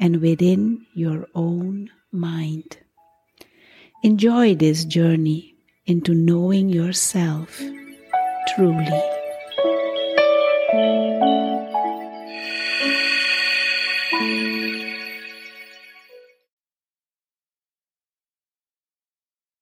[0.00, 2.78] and within your own mind.
[4.02, 7.60] Enjoy this journey into knowing yourself
[8.48, 9.02] truly.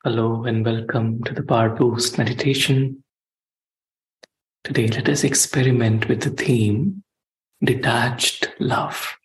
[0.05, 3.02] Hello and welcome to the Power Boost meditation.
[4.62, 7.02] Today, let us experiment with the theme
[7.62, 9.17] detached love.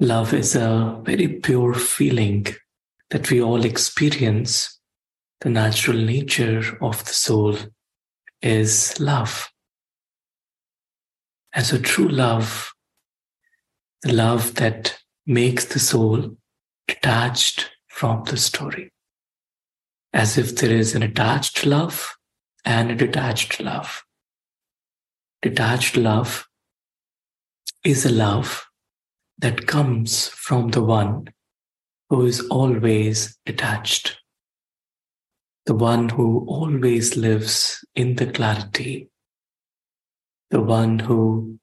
[0.00, 2.46] Love is a very pure feeling
[3.10, 4.78] that we all experience.
[5.40, 7.56] The natural nature of the soul
[8.40, 9.50] is love.
[11.52, 12.70] And so, true love,
[14.02, 16.36] the love that makes the soul
[16.86, 18.92] detached from the story,
[20.12, 22.16] as if there is an attached love
[22.64, 24.04] and a detached love.
[25.42, 26.46] Detached love
[27.82, 28.67] is a love
[29.38, 31.28] that comes from the one
[32.10, 34.18] who is always detached,
[35.66, 39.08] the one who always lives in the clarity,
[40.50, 41.58] the one who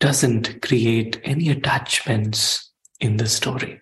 [0.00, 3.80] doesn't create any attachments in the story.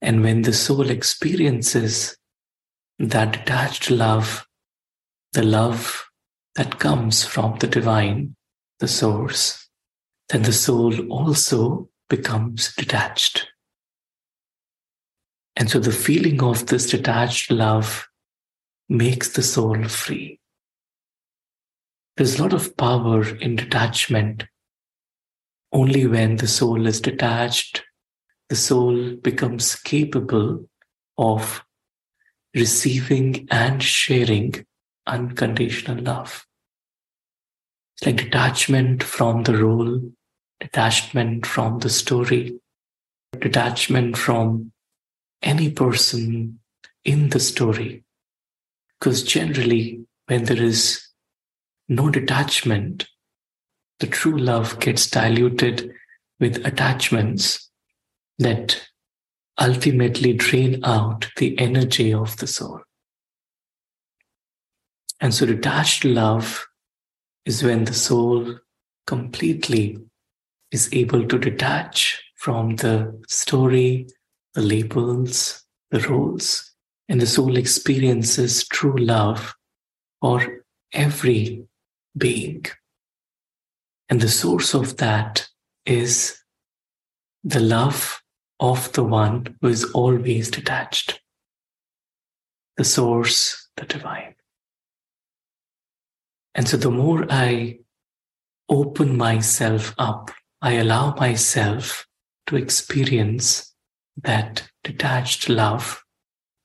[0.00, 2.16] And when the soul experiences
[2.98, 4.46] that detached love,
[5.32, 6.08] the love
[6.54, 8.36] that comes from the divine,
[8.78, 9.68] the source,
[10.28, 13.48] then the soul also becomes detached.
[15.56, 18.08] And so the feeling of this detached love
[18.88, 20.40] makes the soul free.
[22.16, 24.46] There's a lot of power in detachment.
[25.72, 27.84] Only when the soul is detached,
[28.48, 30.68] the soul becomes capable
[31.18, 31.62] of
[32.54, 34.64] receiving and sharing
[35.06, 36.46] unconditional love.
[37.96, 40.12] It's like detachment from the role
[40.60, 42.58] detachment from the story,
[43.40, 44.72] detachment from
[45.42, 46.58] any person
[47.04, 48.04] in the story.
[48.98, 51.06] Because generally, when there is
[51.88, 53.06] no detachment,
[54.00, 55.92] the true love gets diluted
[56.40, 57.70] with attachments
[58.38, 58.88] that
[59.60, 62.80] ultimately drain out the energy of the soul.
[65.20, 66.66] And so, detached love
[67.44, 68.58] is when the soul
[69.06, 69.98] completely
[70.70, 74.08] is able to detach from the story,
[74.54, 76.74] the labels, the roles,
[77.08, 79.54] and the soul experiences true love
[80.20, 81.64] for every
[82.16, 82.64] being.
[84.08, 85.48] And the source of that
[85.86, 86.38] is
[87.44, 88.22] the love
[88.60, 91.20] of the one who is always detached,
[92.76, 94.34] the source, the divine.
[96.54, 97.78] And so the more I
[98.68, 102.06] open myself up I allow myself
[102.46, 103.74] to experience
[104.22, 106.02] that detached love,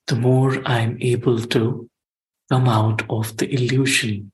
[0.08, 1.90] the more I'm able to
[2.52, 4.32] come out of the illusion,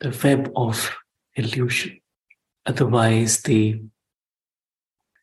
[0.00, 0.96] the web of
[1.34, 2.00] illusion.
[2.64, 3.80] Otherwise, the,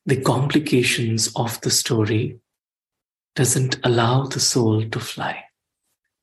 [0.05, 2.39] the complications of the story
[3.35, 5.43] doesn't allow the soul to fly.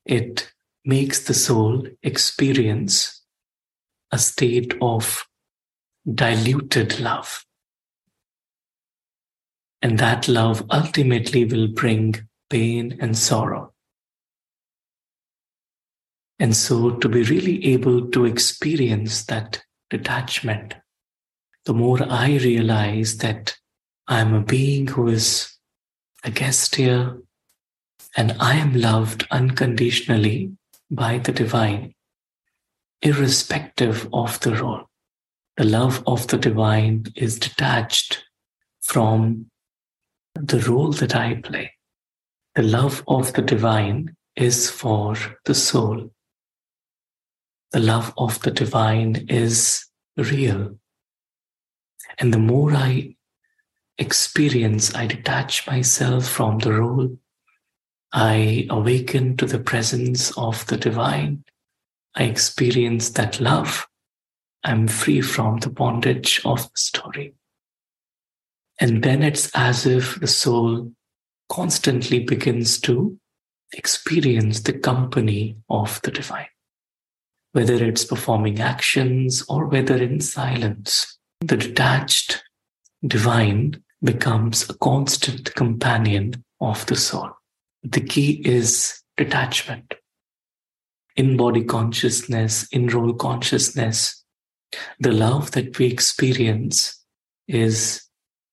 [0.04, 0.52] It
[0.84, 3.22] makes the soul experience
[4.12, 5.24] a state of
[6.06, 7.44] diluted love.
[9.82, 13.72] And that love ultimately will bring pain and sorrow.
[16.38, 20.74] And so, to be really able to experience that detachment,
[21.66, 23.56] the more I realize that
[24.08, 25.54] I'm a being who is
[26.24, 27.18] a guest here
[28.16, 30.52] and I am loved unconditionally
[30.90, 31.94] by the divine,
[33.02, 34.89] irrespective of the role.
[35.60, 38.24] The love of the divine is detached
[38.80, 39.50] from
[40.32, 41.72] the role that I play.
[42.54, 46.14] The love of the divine is for the soul.
[47.72, 49.84] The love of the divine is
[50.16, 50.78] real.
[52.18, 53.16] And the more I
[53.98, 57.18] experience, I detach myself from the role.
[58.14, 61.44] I awaken to the presence of the divine.
[62.14, 63.86] I experience that love.
[64.64, 67.34] I'm free from the bondage of the story.
[68.78, 70.92] And then it's as if the soul
[71.48, 73.18] constantly begins to
[73.72, 76.48] experience the company of the divine,
[77.52, 81.18] whether it's performing actions or whether in silence.
[81.40, 82.42] The detached
[83.06, 87.30] divine becomes a constant companion of the soul.
[87.82, 89.94] The key is detachment.
[91.16, 94.19] In body consciousness, in role consciousness,
[94.98, 97.04] the love that we experience
[97.48, 98.02] is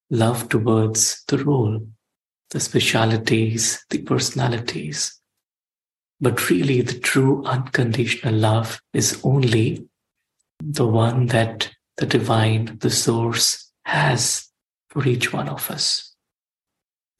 [0.09, 1.85] love towards the role,
[2.51, 5.19] the specialities, the personalities.
[6.19, 9.87] But really, the true unconditional love is only
[10.59, 14.49] the one that the divine, the source has
[14.89, 16.15] for each one of us.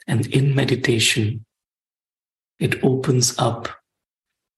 [0.07, 1.45] And in meditation,
[2.59, 3.69] it opens up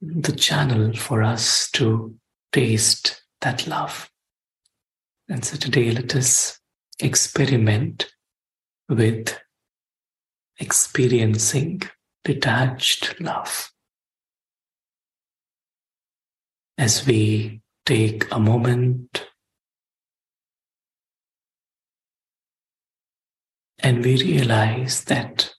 [0.02, 2.16] the channel for us to
[2.54, 4.10] taste that love.
[5.32, 6.60] And so today, let us
[7.00, 8.12] experiment
[8.90, 9.40] with
[10.58, 11.84] experiencing
[12.24, 13.72] detached love.
[16.80, 19.28] As we take a moment
[23.78, 25.54] and we realize that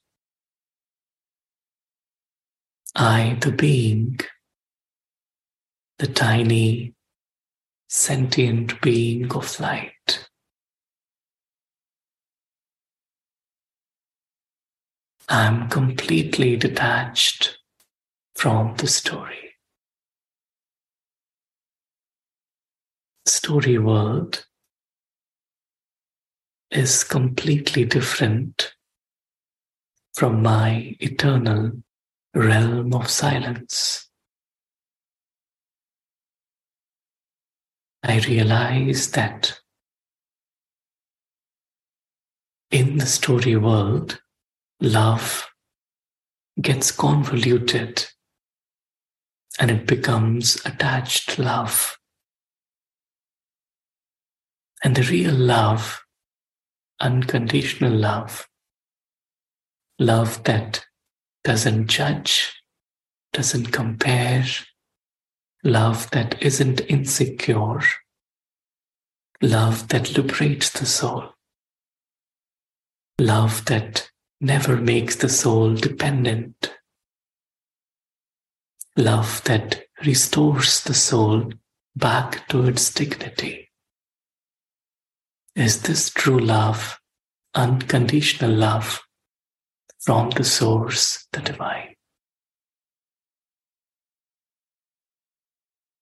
[2.93, 4.19] I, the being,
[5.97, 6.93] the tiny
[7.93, 10.29] sentient being of light,
[15.27, 17.59] I'm completely detached
[18.33, 19.55] from the story.
[23.25, 24.45] Story world
[26.71, 28.73] is completely different
[30.13, 31.73] from my eternal
[32.33, 34.10] realm of silence.
[38.03, 39.59] I realize that
[42.71, 44.19] in the story world,
[44.79, 45.47] love
[46.59, 48.05] gets convoluted
[49.59, 51.97] and it becomes attached love.
[54.83, 56.01] And the real love,
[56.99, 58.47] unconditional love,
[59.99, 60.85] love that
[61.43, 62.51] doesn't judge,
[63.33, 64.45] doesn't compare,
[65.63, 67.81] love that isn't insecure,
[69.41, 71.33] love that liberates the soul,
[73.19, 74.09] love that
[74.41, 76.73] never makes the soul dependent.
[78.97, 81.51] Love that restores the soul
[81.95, 83.69] back to its dignity.
[85.55, 86.99] Is this true love,
[87.53, 89.01] unconditional love
[89.99, 91.95] from the source, the divine?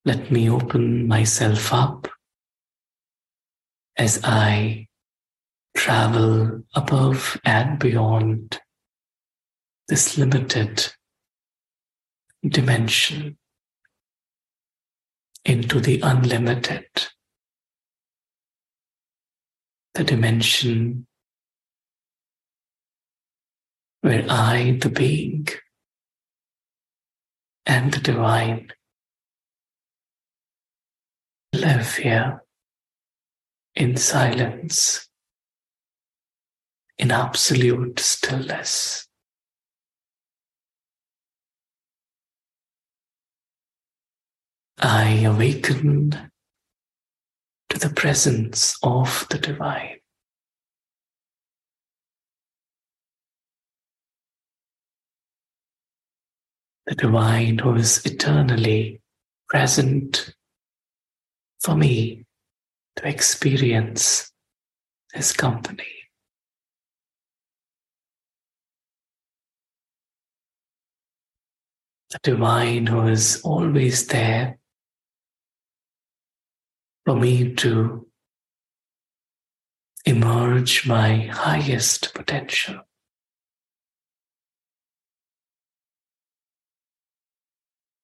[0.06, 2.08] Let me open myself up
[3.98, 4.88] as I
[5.76, 8.60] travel above and beyond
[9.90, 10.94] this limited
[12.48, 13.38] dimension
[15.44, 16.86] into the unlimited,
[19.96, 21.08] the dimension
[24.02, 25.48] where I, the being,
[27.66, 28.70] and the divine
[31.54, 32.44] live here
[33.76, 35.08] in silence
[36.98, 39.08] in absolute stillness.
[44.78, 46.32] I awaken
[47.70, 49.98] to the presence of the divine.
[56.86, 59.02] The divine who is eternally
[59.48, 60.34] present
[61.62, 62.26] for me
[62.96, 64.32] to experience
[65.14, 66.00] his company.
[72.10, 74.58] the divine who is always there
[77.06, 78.08] for me to
[80.06, 82.80] emerge my highest potential.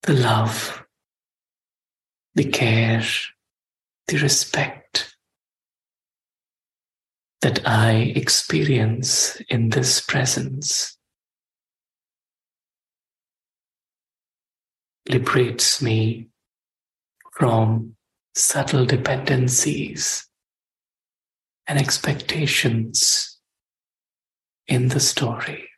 [0.03, 0.85] The love,
[2.35, 3.03] the care,
[4.07, 5.15] the respect
[7.41, 10.97] that I experience in this presence
[15.07, 16.27] liberates me
[17.33, 17.95] from
[18.33, 20.27] subtle dependencies
[21.67, 23.39] and expectations
[24.67, 25.69] in the story.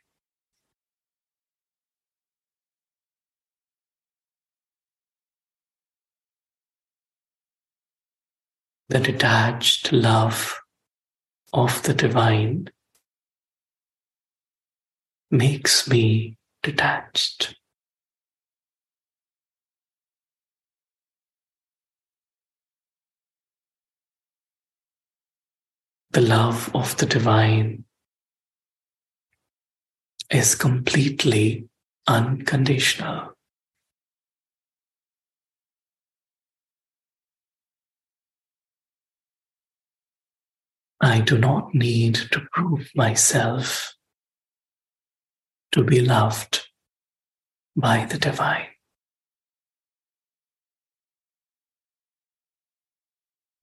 [8.88, 10.60] The detached love
[11.52, 12.68] of the divine
[15.30, 17.54] makes me detached.
[26.18, 27.84] the love of the divine
[30.32, 31.68] is completely
[32.08, 33.37] unconditional.
[41.00, 43.94] I do not need to prove myself
[45.70, 46.68] to be loved
[47.76, 48.66] by the divine.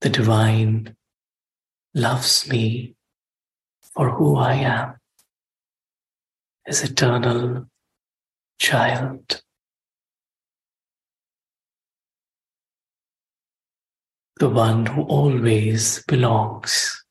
[0.00, 0.96] The divine
[1.94, 2.94] loves me
[3.94, 4.94] for who I am,
[6.64, 7.66] his eternal
[8.58, 9.42] child.
[14.38, 17.05] The one who always belongs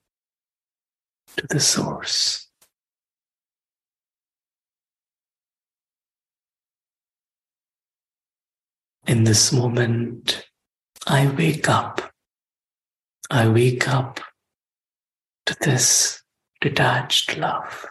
[1.37, 2.47] to the source.
[9.07, 10.47] In this moment,
[11.05, 12.01] I wake up.
[13.29, 14.19] I wake up
[15.45, 16.23] to this
[16.61, 17.85] detached love.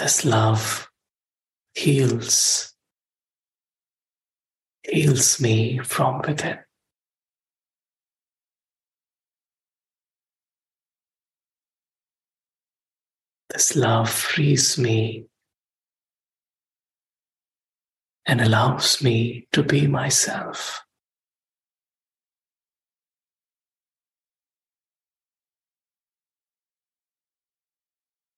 [0.00, 0.90] This love
[1.74, 2.72] heals,
[4.82, 6.58] heals me from within.
[13.50, 15.26] This love frees me
[18.24, 20.82] and allows me to be myself.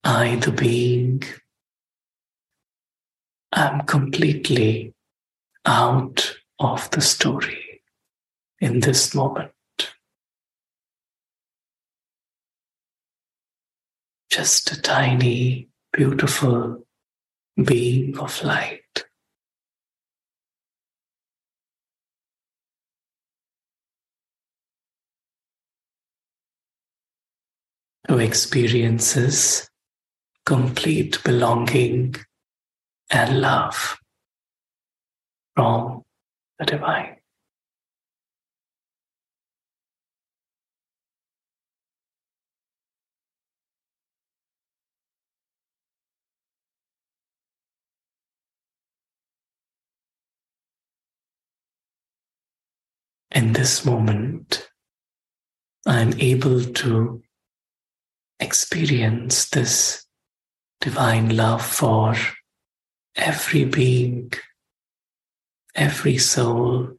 [0.02, 1.22] I, the being,
[3.52, 4.94] am completely
[5.66, 7.82] out of the story
[8.60, 9.52] in this moment.
[14.32, 16.86] just a tiny, beautiful
[17.62, 19.04] being of light.
[28.08, 29.68] Who experiences
[30.46, 32.16] complete belonging
[33.12, 33.98] and love
[35.54, 36.02] from
[36.58, 37.16] the divine.
[53.34, 54.68] in this moment,
[55.86, 57.22] I'm able to
[58.38, 60.06] experience this
[60.80, 62.14] divine love for
[63.16, 64.32] every being,
[65.74, 66.96] every soul,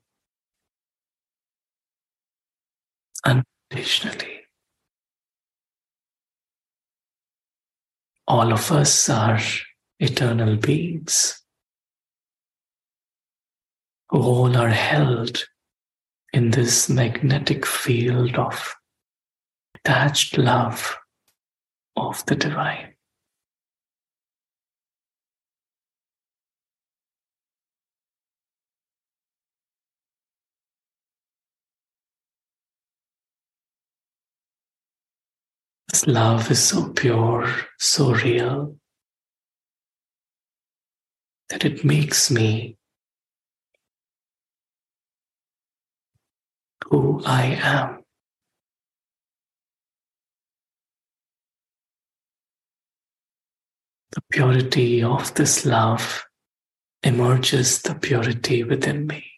[3.25, 4.41] unconditionally.
[8.27, 9.39] All of us are
[9.99, 11.41] eternal beings
[14.09, 15.43] who all are held
[16.31, 18.73] in this magnetic field of
[19.75, 20.97] attached love
[21.95, 22.92] of the divine.
[35.93, 37.47] This love is so pure,
[37.77, 38.77] so real,
[41.49, 42.77] that it makes me
[46.89, 48.01] who I am.
[54.13, 56.25] The purity of this love
[57.03, 59.32] emerges the purity within me.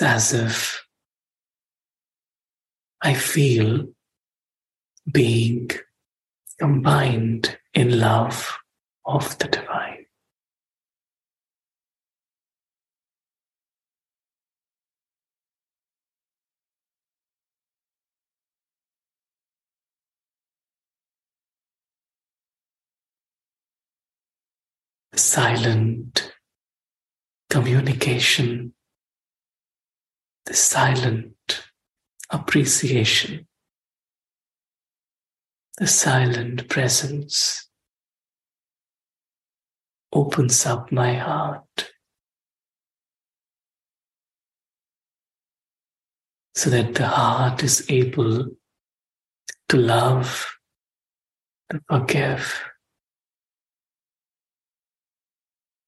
[0.00, 0.86] It's as if
[3.02, 3.88] I feel
[5.10, 5.70] being
[6.56, 8.58] combined in love
[9.04, 10.06] of the divine.
[25.16, 26.32] Silent
[27.50, 28.74] communication,
[30.48, 31.62] the silent
[32.30, 33.46] appreciation,
[35.76, 37.68] the silent presence
[40.10, 41.90] opens up my heart
[46.54, 48.46] so that the heart is able
[49.68, 50.46] to love,
[51.68, 52.58] to forgive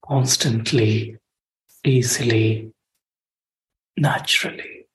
[0.05, 1.17] constantly,
[1.83, 2.71] easily,
[4.01, 4.87] naturally.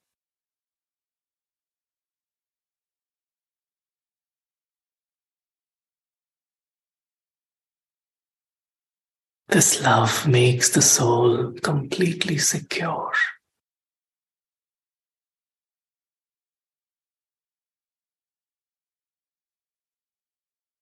[9.47, 13.13] This love makes the soul completely secure.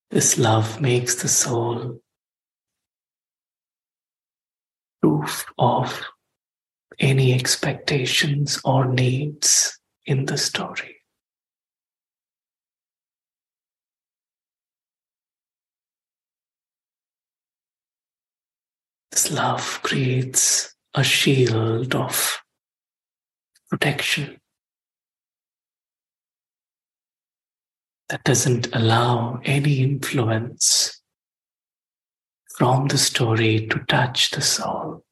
[0.09, 1.99] This love makes the soul
[5.01, 6.12] proof of
[6.99, 10.97] any expectations or needs in the story.
[19.11, 22.39] This love creates a shield of
[23.69, 24.39] protection
[28.09, 31.01] that doesn't allow any influence
[32.57, 35.03] from the story to touch the soul.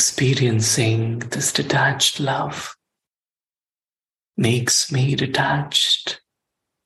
[0.00, 2.74] Experiencing this detached love
[4.34, 6.22] makes me detached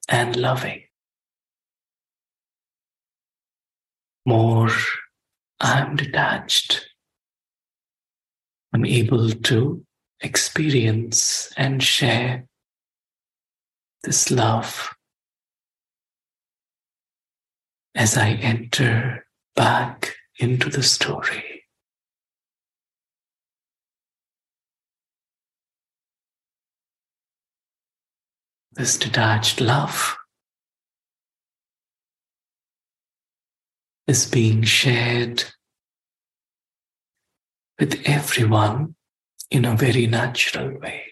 [0.09, 0.83] and loving.
[4.27, 4.73] More
[5.61, 6.89] I'm detached.
[8.73, 9.87] I'm able to
[10.21, 12.49] experience and share
[14.03, 14.93] this love
[17.95, 19.25] as I enter
[19.55, 21.64] back into the story.
[28.77, 30.17] This detached love
[34.09, 35.45] is being shared
[37.79, 38.97] with everyone
[39.49, 41.05] in a very natural way.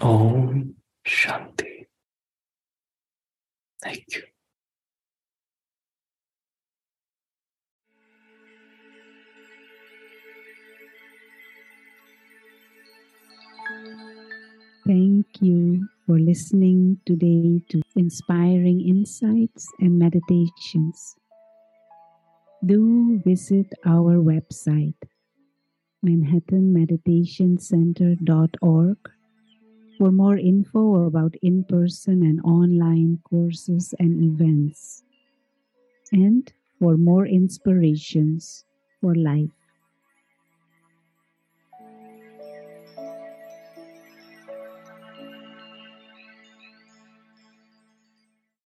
[0.00, 0.74] Om
[1.06, 1.86] Shanti.
[3.80, 4.33] Thank you.
[14.86, 21.16] Thank you for listening today to inspiring insights and meditations.
[22.62, 24.92] Do visit our website,
[26.04, 28.98] manhattanmeditationcenter.org,
[29.96, 35.02] for more info about in person and online courses and events,
[36.12, 38.66] and for more inspirations
[39.00, 39.63] for life.